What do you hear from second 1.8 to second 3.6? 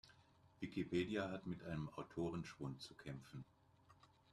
Autorenschwund zu kämpfen.